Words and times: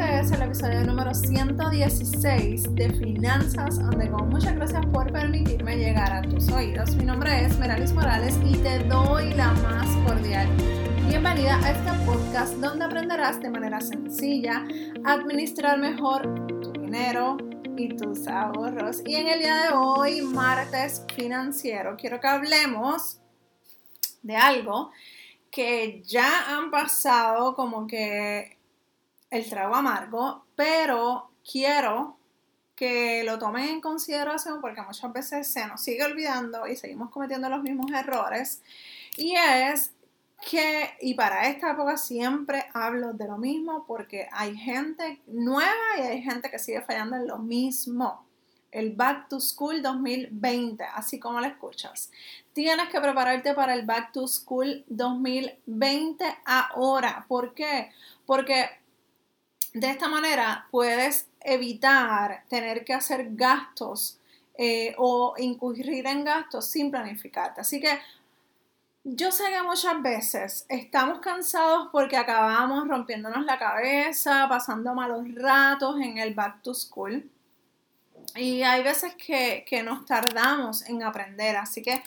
Este 0.00 0.18
es 0.18 0.32
el 0.32 0.42
episodio 0.42 0.82
número 0.84 1.12
116 1.12 2.74
de 2.74 2.90
Finanzas 2.94 3.78
donde 3.78 4.10
con 4.10 4.30
muchas 4.30 4.54
gracias 4.54 4.86
por 4.86 5.12
permitirme 5.12 5.76
llegar 5.76 6.10
a 6.10 6.22
tus 6.22 6.48
oídos. 6.48 6.96
Mi 6.96 7.04
nombre 7.04 7.44
es 7.44 7.58
Meralis 7.58 7.92
Morales 7.92 8.34
y 8.42 8.56
te 8.56 8.78
doy 8.84 9.34
la 9.34 9.52
más 9.52 9.86
cordial 10.06 10.48
bienvenida 11.06 11.60
a 11.62 11.72
este 11.72 12.06
podcast 12.06 12.54
donde 12.54 12.86
aprenderás 12.86 13.42
de 13.42 13.50
manera 13.50 13.82
sencilla 13.82 14.64
a 15.04 15.12
administrar 15.12 15.78
mejor 15.78 16.46
tu 16.62 16.72
dinero 16.72 17.36
y 17.76 17.94
tus 17.94 18.26
ahorros. 18.26 19.02
Y 19.04 19.16
en 19.16 19.28
el 19.28 19.40
día 19.40 19.64
de 19.64 19.74
hoy, 19.74 20.22
martes 20.22 21.04
financiero, 21.14 21.96
quiero 21.98 22.20
que 22.20 22.26
hablemos 22.26 23.18
de 24.22 24.34
algo 24.34 24.92
que 25.50 26.02
ya 26.06 26.56
han 26.56 26.70
pasado 26.70 27.54
como 27.54 27.86
que 27.86 28.59
el 29.30 29.48
trago 29.48 29.74
amargo, 29.74 30.44
pero 30.56 31.30
quiero 31.50 32.16
que 32.74 33.22
lo 33.24 33.38
tomen 33.38 33.68
en 33.68 33.80
consideración 33.82 34.60
porque 34.62 34.80
muchas 34.80 35.12
veces 35.12 35.46
se 35.46 35.66
nos 35.66 35.82
sigue 35.82 36.02
olvidando 36.02 36.66
y 36.66 36.76
seguimos 36.76 37.10
cometiendo 37.10 37.48
los 37.50 37.62
mismos 37.62 37.90
errores. 37.92 38.62
Y 39.16 39.34
es 39.36 39.92
que, 40.48 40.90
y 41.02 41.12
para 41.12 41.48
esta 41.48 41.72
época 41.72 41.98
siempre 41.98 42.64
hablo 42.72 43.12
de 43.12 43.26
lo 43.26 43.36
mismo 43.36 43.84
porque 43.86 44.28
hay 44.32 44.56
gente 44.56 45.20
nueva 45.26 45.70
y 45.98 46.00
hay 46.00 46.22
gente 46.22 46.50
que 46.50 46.58
sigue 46.58 46.80
fallando 46.80 47.16
en 47.16 47.26
lo 47.26 47.38
mismo. 47.38 48.24
El 48.72 48.94
Back 48.94 49.28
to 49.28 49.40
School 49.40 49.82
2020, 49.82 50.82
así 50.84 51.18
como 51.18 51.40
lo 51.40 51.46
escuchas. 51.46 52.10
Tienes 52.54 52.88
que 52.88 53.00
prepararte 53.00 53.52
para 53.52 53.74
el 53.74 53.84
Back 53.84 54.12
to 54.12 54.26
School 54.26 54.84
2020 54.86 56.24
ahora. 56.46 57.26
¿Por 57.28 57.52
qué? 57.52 57.90
Porque 58.24 58.79
de 59.72 59.90
esta 59.90 60.08
manera 60.08 60.66
puedes 60.70 61.28
evitar 61.40 62.44
tener 62.48 62.84
que 62.84 62.94
hacer 62.94 63.28
gastos 63.34 64.18
eh, 64.56 64.94
o 64.98 65.34
incurrir 65.38 66.06
en 66.06 66.24
gastos 66.24 66.66
sin 66.66 66.90
planificarte. 66.90 67.60
Así 67.60 67.80
que 67.80 67.98
yo 69.04 69.32
sé 69.32 69.44
que 69.50 69.62
muchas 69.62 70.02
veces 70.02 70.66
estamos 70.68 71.20
cansados 71.20 71.88
porque 71.90 72.18
acabamos 72.18 72.86
rompiéndonos 72.86 73.44
la 73.46 73.58
cabeza, 73.58 74.46
pasando 74.48 74.94
malos 74.94 75.24
ratos 75.34 75.98
en 76.00 76.18
el 76.18 76.34
back 76.34 76.60
to 76.62 76.74
school. 76.74 77.24
Y 78.36 78.62
hay 78.62 78.82
veces 78.82 79.14
que, 79.14 79.64
que, 79.68 79.82
nos 79.82 80.06
tardamos 80.06 80.88
en 80.88 81.02
aprender, 81.02 81.56
así 81.56 81.82
que 81.82 82.02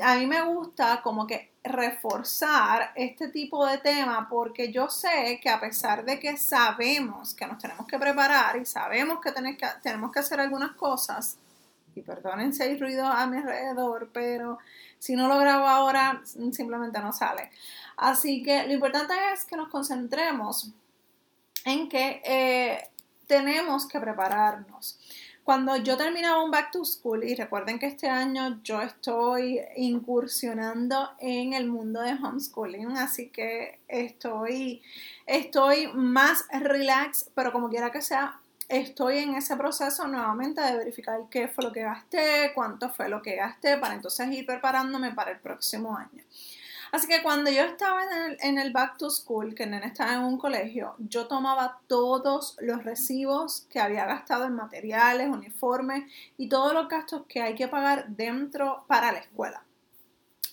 a 0.00 0.16
mí 0.16 0.26
me 0.26 0.42
gusta 0.42 1.00
como 1.02 1.26
que 1.26 1.52
reforzar 1.62 2.92
este 2.96 3.28
tipo 3.28 3.64
de 3.66 3.78
tema 3.78 4.28
porque 4.28 4.72
yo 4.72 4.88
sé 4.88 5.38
que 5.40 5.48
a 5.50 5.60
pesar 5.60 6.04
de 6.04 6.18
que 6.18 6.36
sabemos 6.36 7.34
que 7.34 7.46
nos 7.46 7.58
tenemos 7.58 7.86
que 7.86 7.98
preparar 7.98 8.56
y 8.56 8.64
sabemos 8.64 9.20
que, 9.20 9.32
que 9.32 9.66
tenemos 9.82 10.10
que 10.10 10.18
hacer 10.18 10.40
algunas 10.40 10.72
cosas, 10.72 11.38
y 11.98 12.02
perdonen 12.02 12.52
si 12.52 12.62
hay 12.62 12.78
ruido 12.78 13.06
a 13.06 13.26
mi 13.26 13.38
alrededor, 13.38 14.10
pero 14.12 14.58
si 14.98 15.16
no 15.16 15.28
lo 15.28 15.38
grabo 15.38 15.66
ahora 15.66 16.22
simplemente 16.24 17.00
no 17.00 17.12
sale. 17.12 17.50
Así 17.96 18.42
que 18.42 18.66
lo 18.66 18.72
importante 18.72 19.14
es 19.32 19.44
que 19.44 19.56
nos 19.56 19.68
concentremos 19.68 20.70
en 21.64 21.88
que 21.88 22.22
eh, 22.24 22.88
tenemos 23.26 23.86
que 23.86 24.00
prepararnos 24.00 24.98
cuando 25.48 25.76
yo 25.76 25.96
terminaba 25.96 26.44
un 26.44 26.50
back 26.50 26.72
to 26.72 26.84
school, 26.84 27.24
y 27.24 27.34
recuerden 27.34 27.78
que 27.78 27.86
este 27.86 28.06
año 28.06 28.60
yo 28.62 28.82
estoy 28.82 29.58
incursionando 29.76 31.08
en 31.20 31.54
el 31.54 31.68
mundo 31.68 32.02
de 32.02 32.12
homeschooling, 32.12 32.98
así 32.98 33.30
que 33.30 33.78
estoy, 33.88 34.82
estoy 35.24 35.86
más 35.94 36.44
relax, 36.52 37.30
pero 37.34 37.50
como 37.50 37.70
quiera 37.70 37.90
que 37.90 38.02
sea, 38.02 38.38
estoy 38.68 39.20
en 39.20 39.36
ese 39.36 39.56
proceso 39.56 40.06
nuevamente 40.06 40.60
de 40.60 40.76
verificar 40.76 41.18
qué 41.30 41.48
fue 41.48 41.64
lo 41.64 41.72
que 41.72 41.80
gasté, 41.80 42.52
cuánto 42.54 42.90
fue 42.90 43.08
lo 43.08 43.22
que 43.22 43.36
gasté, 43.36 43.78
para 43.78 43.94
entonces 43.94 44.30
ir 44.30 44.44
preparándome 44.44 45.12
para 45.12 45.30
el 45.30 45.38
próximo 45.38 45.96
año. 45.96 46.22
Así 46.90 47.06
que 47.06 47.22
cuando 47.22 47.50
yo 47.50 47.62
estaba 47.62 48.02
en 48.40 48.58
el, 48.58 48.72
back 48.72 48.96
to 48.96 49.10
school, 49.10 49.54
que 49.54 49.66
nene 49.66 49.86
estaba 49.86 50.14
en 50.14 50.20
un 50.20 50.38
colegio, 50.38 50.94
yo 50.98 51.26
tomaba 51.26 51.80
todos 51.86 52.56
los 52.60 52.84
recibos 52.84 53.66
que 53.70 53.80
había 53.80 54.06
gastado 54.06 54.44
en 54.44 54.54
materiales, 54.54 55.28
uniformes 55.28 56.04
y 56.36 56.48
todos 56.48 56.72
los 56.72 56.88
gastos 56.88 57.22
que 57.28 57.42
hay 57.42 57.54
que 57.54 57.68
pagar 57.68 58.08
dentro 58.08 58.84
para 58.86 59.12
la 59.12 59.18
escuela. 59.18 59.62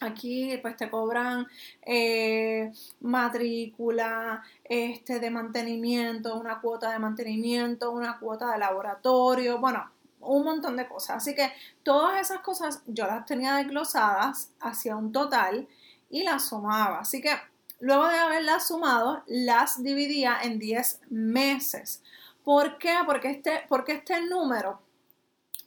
Aquí 0.01 0.57
pues 0.62 0.75
te 0.75 0.90
cobran 0.90 1.47
eh, 1.81 2.72
matrícula, 3.00 4.44
este, 4.63 5.19
de 5.19 5.29
mantenimiento, 5.29 6.35
una 6.35 6.59
cuota 6.59 6.91
de 6.91 7.00
mantenimiento, 7.00 7.91
una 7.91 8.19
cuota 8.19 8.52
de 8.52 8.57
laboratorio, 8.57 9.57
bueno, 9.59 9.90
un 10.19 10.44
montón 10.44 10.75
de 10.75 10.88
cosas. 10.88 11.17
Así 11.17 11.34
que 11.34 11.52
todas 11.84 12.19
esas 12.19 12.41
cosas 12.41 12.84
yo 12.88 13.07
las 13.07 13.25
tenía 13.25 13.56
desglosadas 13.56 14.52
hacia 14.59 14.97
un 14.97 15.12
total 15.13 15.67
y 16.16 16.24
las 16.24 16.48
sumaba. 16.48 17.00
Así 17.00 17.22
que 17.22 17.36
luego 17.81 18.08
de 18.08 18.16
haberlas 18.16 18.70
sumado, 18.70 19.22
las 19.28 19.84
dividía 19.84 20.40
en 20.42 20.59
10 20.59 21.02
meses. 21.09 22.02
¿Por 22.42 22.78
qué? 22.78 22.96
Porque 23.06 23.31
este, 23.31 23.66
porque 23.68 23.92
este 23.92 24.22
número, 24.22 24.80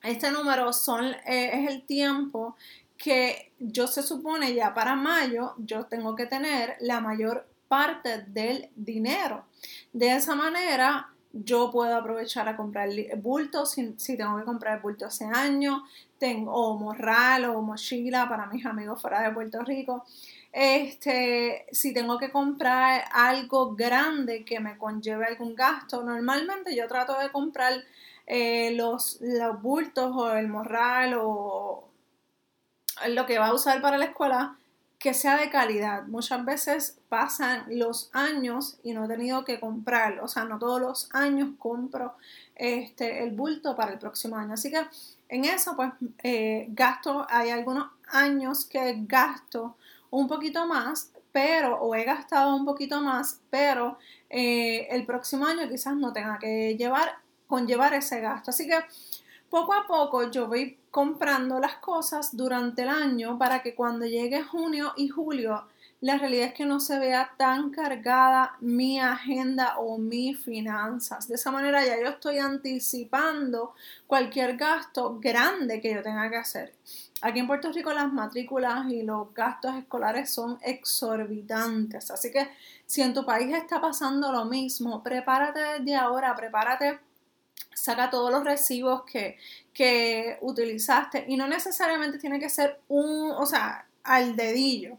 este 0.03 0.31
número 0.31 0.73
son, 0.73 1.05
eh, 1.27 1.51
es 1.53 1.71
el 1.71 1.83
tiempo 1.85 2.57
que 2.97 3.53
yo 3.59 3.87
se 3.87 4.03
supone 4.03 4.55
ya 4.55 4.73
para 4.73 4.97
mayo 4.97 5.55
yo 5.59 5.85
tengo 5.85 6.17
que 6.17 6.25
tener 6.25 6.77
la 6.81 7.01
mayor 7.01 7.47
parte 7.69 8.23
del 8.23 8.71
dinero. 8.75 9.45
De 9.93 10.17
esa 10.17 10.35
manera 10.35 11.13
yo 11.45 11.71
puedo 11.71 11.97
aprovechar 11.97 12.49
a 12.49 12.57
comprar 12.57 12.89
bultos 13.17 13.73
si, 13.73 14.17
tengo 14.17 14.39
que 14.39 14.45
comprar 14.45 14.81
bulto 14.81 15.07
ese 15.07 15.25
año, 15.25 15.85
tengo 16.19 16.53
o 16.53 16.79
morral 16.79 17.47
o 17.47 17.63
mochila 17.63 18.29
para 18.29 18.47
mis 18.47 18.65
amigos 18.67 19.01
fuera 19.01 19.23
de 19.23 19.33
Puerto 19.33 19.63
Rico. 19.63 20.05
Este, 20.53 21.67
si 21.73 21.93
tengo 21.93 22.19
que 22.19 22.31
comprar 22.31 23.05
algo 23.13 23.75
grande 23.75 24.45
que 24.45 24.61
me 24.61 24.79
conlleve 24.79 25.27
algún 25.27 25.55
gasto, 25.55 26.03
normalmente 26.03 26.75
yo 26.75 26.89
trato 26.89 27.19
de 27.19 27.31
comprar 27.31 27.75
eh, 28.27 28.73
los, 28.75 29.19
los 29.21 29.63
bultos 29.63 30.13
o 30.15 30.33
el 30.35 30.49
morral 30.49 31.15
o 31.19 31.89
lo 33.09 33.27
que 33.27 33.39
va 33.39 33.49
a 33.49 33.55
usar 33.55 33.81
para 33.81 33.99
la 33.99 34.07
escuela 34.07 34.58
que 34.99 35.15
sea 35.15 35.37
de 35.37 35.49
calidad. 35.49 36.07
Muchas 36.07 36.45
veces 36.45 36.99
pasan 37.09 37.65
los 37.69 38.11
años 38.13 38.79
y 38.83 38.93
no 38.93 39.05
he 39.05 39.09
tenido 39.09 39.45
que 39.45 39.61
comprarlo. 39.61 40.25
O 40.25 40.29
sea, 40.29 40.45
no 40.45 40.59
todos 40.59 40.81
los 40.81 41.09
años 41.13 41.51
compro 41.59 42.15
este, 42.57 43.23
el 43.23 43.31
bulto 43.31 43.77
para 43.77 43.93
el 43.93 43.99
próximo 43.99 44.37
año. 44.37 44.55
Así 44.55 44.71
que 44.71 44.85
en 45.29 45.45
eso, 45.45 45.77
pues, 45.77 45.93
eh, 46.23 46.67
gasto, 46.71 47.27
hay 47.31 47.51
algunos 47.51 47.89
años 48.09 48.65
que 48.65 48.97
gasto 49.07 49.77
un 50.11 50.27
poquito 50.27 50.67
más, 50.67 51.13
pero, 51.31 51.81
o 51.81 51.95
he 51.95 52.05
gastado 52.05 52.57
un 52.57 52.65
poquito 52.65 53.01
más, 53.01 53.41
pero 53.51 53.99
eh, 54.31 54.89
el 54.91 55.07
próximo 55.07 55.47
año 55.47 55.69
quizás 55.69 55.95
no 55.95 56.13
tenga 56.13 56.39
que 56.39 56.77
llevar, 56.77 57.19
conllevar 57.47 57.95
ese 57.95 58.21
gasto. 58.21 58.51
Así 58.51 58.67
que 58.67 58.79
poco 59.51 59.75
a 59.75 59.87
poco 59.87 60.31
yo 60.31 60.47
voy 60.49 60.79
comprando 60.91 61.59
las 61.59 61.77
cosas 61.77 62.37
durante 62.37 62.83
el 62.83 62.89
año 62.89 63.39
para 63.39 63.63
que 63.63 63.75
cuando 63.75 64.07
llegue 64.07 64.43
junio 64.43 64.93
y 64.97 65.09
julio 65.09 65.65
la 66.01 66.17
realidad 66.17 66.49
es 66.49 66.55
que 66.55 66.65
no 66.65 66.79
se 66.79 66.99
vea 66.99 67.33
tan 67.37 67.71
cargada 67.71 68.57
mi 68.61 69.01
agenda 69.01 69.79
o 69.79 69.99
mis 69.99 70.39
finanzas. 70.39 71.27
De 71.27 71.35
esa 71.35 71.51
manera 71.51 71.85
ya 71.85 71.99
yo 72.01 72.09
estoy 72.11 72.39
anticipando 72.39 73.75
cualquier 74.07 74.57
gasto 74.57 75.19
grande 75.19 75.81
que 75.81 75.93
yo 75.93 76.03
tenga 76.03 76.31
que 76.31 76.37
hacer. 76.37 76.73
Aquí 77.21 77.41
en 77.41 77.49
Puerto 77.49 77.73
Rico 77.73 77.93
las 77.93 78.13
matrículas 78.13 78.89
y 78.93 79.03
los 79.03 79.35
gastos 79.35 79.75
escolares 79.75 80.31
son 80.31 80.59
exorbitantes. 80.63 82.13
Así 82.13 82.31
que 82.31 82.49
si 82.87 83.03
en 83.03 83.13
tu 83.13 83.27
país 83.27 83.53
está 83.53 83.81
pasando 83.81 84.31
lo 84.31 84.45
mismo, 84.45 85.03
prepárate 85.03 85.59
desde 85.81 85.97
ahora, 85.97 86.37
prepárate 86.37 87.01
saca 87.75 88.11
todos 88.11 88.31
los 88.31 88.45
recibos 88.45 89.05
que, 89.05 89.39
que, 89.73 90.39
utilizaste 90.41 91.25
y 91.29 91.37
no 91.37 91.47
necesariamente 91.47 92.19
tiene 92.19 92.39
que 92.39 92.49
ser 92.49 92.81
un, 92.89 93.31
o 93.31 93.47
sea, 93.47 93.87
al 94.03 94.37
dedillo 94.37 94.99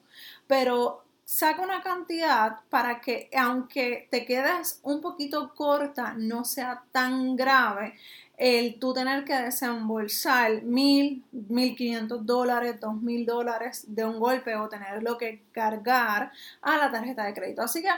pero 0.50 1.04
saca 1.26 1.62
una 1.62 1.84
cantidad 1.84 2.62
para 2.72 3.02
que 3.02 3.30
aunque 3.38 4.08
te 4.10 4.26
quedes 4.26 4.80
un 4.82 5.00
poquito 5.00 5.54
corta, 5.54 6.16
no 6.18 6.44
sea 6.44 6.82
tan 6.92 7.36
grave 7.36 7.94
el 8.36 8.80
tú 8.80 8.96
tener 8.96 9.26
que 9.26 9.36
desembolsar 9.36 10.64
mil, 10.64 11.24
mil 11.32 11.76
quinientos 11.76 12.26
dólares, 12.26 12.80
dos 12.80 13.00
mil 13.00 13.28
dólares 13.28 13.84
de 13.88 14.06
un 14.06 14.20
golpe 14.20 14.56
o 14.56 14.68
tenerlo 14.70 15.20
que 15.20 15.44
cargar 15.52 16.32
a 16.64 16.78
la 16.78 16.90
tarjeta 16.90 17.26
de 17.26 17.36
crédito. 17.36 17.62
Así 17.62 17.84
que 17.84 17.90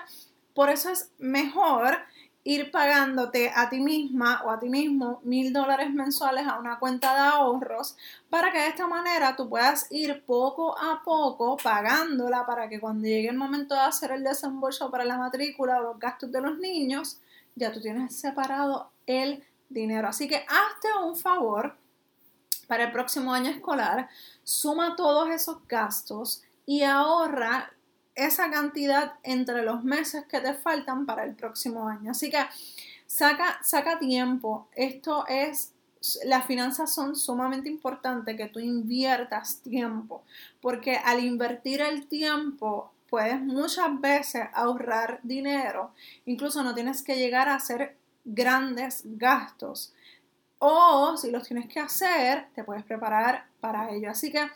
por 0.53 0.69
eso 0.69 0.89
es 0.89 1.09
mejor 1.17 1.99
ir 2.43 2.71
pagándote 2.71 3.51
a 3.55 3.69
ti 3.69 3.79
misma 3.79 4.41
o 4.43 4.49
a 4.49 4.59
ti 4.59 4.67
mismo 4.67 5.19
mil 5.23 5.53
dólares 5.53 5.93
mensuales 5.93 6.47
a 6.47 6.57
una 6.57 6.79
cuenta 6.79 7.13
de 7.13 7.19
ahorros 7.19 7.95
para 8.29 8.51
que 8.51 8.59
de 8.59 8.67
esta 8.67 8.87
manera 8.87 9.35
tú 9.35 9.47
puedas 9.47 9.87
ir 9.91 10.23
poco 10.25 10.77
a 10.77 11.03
poco 11.03 11.57
pagándola 11.57 12.45
para 12.45 12.67
que 12.67 12.79
cuando 12.79 13.07
llegue 13.07 13.29
el 13.29 13.37
momento 13.37 13.75
de 13.75 13.81
hacer 13.81 14.11
el 14.11 14.23
desembolso 14.23 14.89
para 14.89 15.05
la 15.05 15.17
matrícula 15.17 15.77
o 15.79 15.83
los 15.83 15.99
gastos 15.99 16.31
de 16.31 16.41
los 16.41 16.57
niños 16.57 17.19
ya 17.55 17.71
tú 17.71 17.79
tienes 17.81 18.15
separado 18.15 18.91
el 19.05 19.43
dinero. 19.69 20.07
Así 20.07 20.27
que 20.27 20.37
hazte 20.37 20.87
un 21.03 21.15
favor 21.15 21.75
para 22.67 22.85
el 22.85 22.91
próximo 22.91 23.33
año 23.33 23.51
escolar, 23.51 24.09
suma 24.43 24.95
todos 24.95 25.29
esos 25.29 25.57
gastos 25.67 26.41
y 26.65 26.83
ahorra 26.83 27.71
esa 28.15 28.49
cantidad 28.49 29.13
entre 29.23 29.63
los 29.63 29.83
meses 29.83 30.25
que 30.25 30.39
te 30.39 30.53
faltan 30.53 31.05
para 31.05 31.23
el 31.23 31.35
próximo 31.35 31.87
año. 31.87 32.11
Así 32.11 32.29
que 32.29 32.43
saca, 33.07 33.59
saca 33.63 33.99
tiempo. 33.99 34.67
Esto 34.75 35.25
es, 35.27 35.73
las 36.25 36.45
finanzas 36.45 36.93
son 36.93 37.15
sumamente 37.15 37.69
importantes 37.69 38.35
que 38.35 38.47
tú 38.47 38.59
inviertas 38.59 39.61
tiempo, 39.61 40.23
porque 40.61 40.97
al 40.97 41.23
invertir 41.23 41.81
el 41.81 42.07
tiempo 42.07 42.91
puedes 43.09 43.41
muchas 43.41 43.99
veces 43.99 44.43
ahorrar 44.53 45.19
dinero, 45.23 45.91
incluso 46.25 46.63
no 46.63 46.73
tienes 46.73 47.03
que 47.03 47.17
llegar 47.17 47.49
a 47.49 47.55
hacer 47.55 47.97
grandes 48.23 49.01
gastos. 49.03 49.93
O 50.59 51.17
si 51.17 51.31
los 51.31 51.47
tienes 51.47 51.67
que 51.67 51.79
hacer, 51.79 52.47
te 52.53 52.63
puedes 52.63 52.83
preparar 52.83 53.47
para 53.59 53.89
ello. 53.91 54.11
Así 54.11 54.31
que 54.31 54.47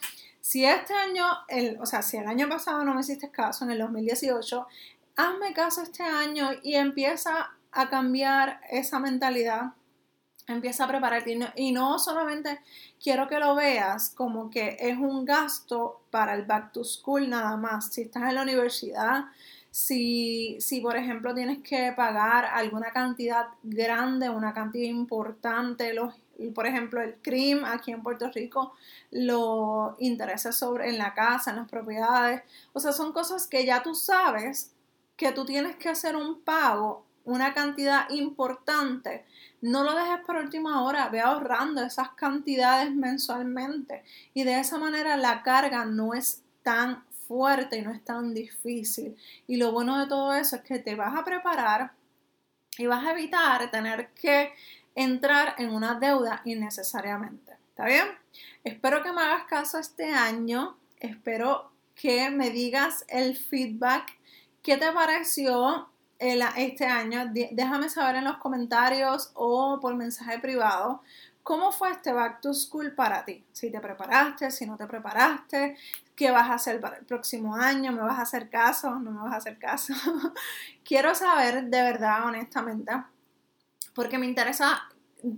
si 0.45 0.63
este 0.63 0.94
año, 0.94 1.25
el, 1.47 1.80
o 1.81 1.88
sea, 1.88 2.03
si 2.03 2.18
el 2.18 2.27
año 2.27 2.47
pasado 2.47 2.86
no 2.86 2.94
me 2.94 3.01
hiciste 3.01 3.31
caso, 3.31 3.65
en 3.65 3.71
el 3.71 3.80
2018, 3.80 4.68
hazme 5.15 5.53
caso 5.53 5.81
este 5.81 6.03
año 6.03 6.51
y 6.62 6.75
empieza 6.75 7.50
a 7.71 7.89
cambiar 7.89 8.62
esa 8.69 9.00
mentalidad. 9.00 9.74
Empieza 10.45 10.83
a 10.83 10.88
prepararte 10.88 11.36
y 11.56 11.71
no 11.71 11.97
solamente 11.97 12.59
quiero 13.01 13.27
que 13.27 13.39
lo 13.39 13.56
veas 13.56 14.12
como 14.12 14.51
que 14.51 14.77
es 14.80 15.00
un 15.00 15.25
gasto 15.25 16.03
para 16.12 16.36
el 16.36 16.44
back 16.44 16.74
to 16.74 16.83
school 16.83 17.27
nada 17.27 17.57
más. 17.57 17.92
Si 17.92 18.03
estás 18.03 18.30
en 18.30 18.36
la 18.36 18.44
universidad, 18.44 19.25
si, 19.71 20.57
si, 20.62 20.80
por 20.80 20.95
ejemplo 20.95 21.33
tienes 21.33 21.63
que 21.63 21.92
pagar 21.97 22.45
alguna 22.45 22.92
cantidad 22.92 23.47
grande, 23.63 24.30
una 24.30 24.53
cantidad 24.53 24.88
importante, 24.89 25.92
los 25.95 26.13
por 26.53 26.67
ejemplo, 26.67 27.01
el 27.01 27.15
CRIM 27.15 27.65
aquí 27.65 27.91
en 27.91 28.03
Puerto 28.03 28.29
Rico, 28.31 28.73
los 29.11 29.95
intereses 29.99 30.55
sobre 30.55 30.89
en 30.89 30.97
la 30.97 31.13
casa, 31.13 31.51
en 31.51 31.57
las 31.57 31.69
propiedades. 31.69 32.41
O 32.73 32.79
sea, 32.79 32.91
son 32.91 33.13
cosas 33.13 33.47
que 33.47 33.65
ya 33.65 33.81
tú 33.83 33.95
sabes 33.95 34.71
que 35.15 35.31
tú 35.31 35.45
tienes 35.45 35.75
que 35.77 35.89
hacer 35.89 36.15
un 36.15 36.41
pago, 36.41 37.05
una 37.23 37.53
cantidad 37.53 38.09
importante. 38.09 39.25
No 39.61 39.83
lo 39.83 39.95
dejes 39.95 40.19
por 40.25 40.35
última 40.35 40.83
hora, 40.83 41.09
ve 41.09 41.21
ahorrando 41.21 41.81
esas 41.81 42.09
cantidades 42.09 42.93
mensualmente. 42.93 44.03
Y 44.33 44.43
de 44.43 44.59
esa 44.59 44.77
manera 44.77 45.17
la 45.17 45.41
carga 45.41 45.85
no 45.85 46.13
es 46.13 46.43
tan 46.63 47.03
fuerte 47.27 47.77
y 47.77 47.81
no 47.81 47.91
es 47.91 48.03
tan 48.03 48.33
difícil. 48.33 49.15
Y 49.47 49.57
lo 49.57 49.71
bueno 49.71 49.99
de 49.99 50.07
todo 50.07 50.33
eso 50.33 50.57
es 50.57 50.61
que 50.63 50.79
te 50.79 50.95
vas 50.95 51.15
a 51.15 51.23
preparar 51.23 51.91
y 52.77 52.85
vas 52.87 53.05
a 53.05 53.11
evitar 53.11 53.71
tener 53.71 54.09
que 54.09 54.51
entrar 54.95 55.56
en 55.57 55.71
una 55.71 56.00
deuda 56.00 56.42
innecesariamente. 56.45 57.53
¿Está 57.69 57.86
bien? 57.86 58.07
Espero 58.63 59.03
que 59.03 59.12
me 59.12 59.21
hagas 59.21 59.44
caso 59.44 59.77
este 59.77 60.13
año. 60.13 60.77
Espero 61.00 61.71
que 61.94 62.30
me 62.30 62.50
digas 62.50 63.06
el 63.09 63.38
feedback. 63.38 64.18
¿Qué 64.63 64.77
te 64.77 64.92
pareció 64.92 65.89
este 66.19 66.86
año? 66.86 67.31
Déjame 67.51 67.89
saber 67.89 68.15
en 68.15 68.24
los 68.24 68.38
comentarios 68.38 69.31
o 69.33 69.80
por 69.81 69.95
mensaje 69.95 70.39
privado. 70.39 71.01
¿Cómo 71.44 71.71
fue 71.71 71.92
este 71.92 72.12
Back 72.12 72.42
to 72.42 72.56
School 72.56 72.95
para 72.95 73.24
ti? 73.24 73.44
Si 73.51 73.69
te 73.69 73.80
preparaste, 73.80 74.50
si 74.50 74.65
no 74.65 74.77
te 74.77 74.88
preparaste, 74.88 75.77
qué 76.15 76.31
vas 76.31 76.50
a 76.50 76.56
hacer 76.56 76.81
para 76.81 76.97
el 76.97 77.06
próximo 77.06 77.56
año, 77.56 77.92
me 77.92 78.01
vas 78.01 78.18
a 78.18 78.24
hacer 78.24 78.50
caso, 78.50 78.95
no 79.00 79.12
me 79.12 79.21
vas 79.21 79.33
a 79.33 79.38
hacer 79.38 79.59
caso. 79.59 79.94
Quiero 80.83 81.13
saber 81.13 81.65
de 81.65 81.81
verdad, 81.83 82.25
honestamente, 82.25 82.92
porque 83.95 84.18
me 84.18 84.27
interesa 84.27 84.89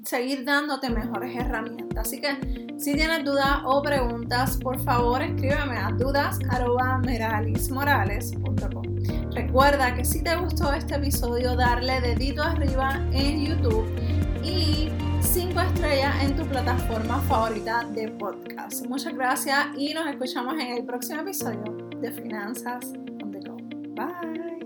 seguir 0.03 0.43
dándote 0.43 0.89
mejores 0.89 1.33
herramientas. 1.35 2.07
Así 2.07 2.19
que 2.19 2.67
si 2.77 2.93
tienes 2.93 3.23
dudas 3.23 3.59
o 3.63 3.81
preguntas, 3.81 4.57
por 4.57 4.77
favor 4.83 5.21
escríbeme 5.21 5.77
a 5.77 5.91
dudas.meralismorales.com. 5.91 8.83
Recuerda 9.31 9.95
que 9.95 10.03
si 10.03 10.21
te 10.23 10.35
gustó 10.35 10.73
este 10.73 10.95
episodio, 10.95 11.55
darle 11.55 12.01
dedito 12.01 12.43
arriba 12.43 12.99
en 13.11 13.45
YouTube 13.45 13.87
y 14.43 14.89
5 15.21 15.61
estrellas 15.61 16.15
en 16.23 16.35
tu 16.35 16.45
plataforma 16.45 17.21
favorita 17.21 17.85
de 17.93 18.09
podcast. 18.09 18.85
Muchas 18.87 19.13
gracias 19.13 19.67
y 19.77 19.93
nos 19.93 20.07
escuchamos 20.07 20.55
en 20.55 20.75
el 20.77 20.83
próximo 20.85 21.21
episodio 21.21 21.77
de 22.01 22.11
Finanzas 22.11 22.91
on 23.21 23.31
the 23.31 23.39
Go. 23.47 23.55
Bye. 23.95 24.56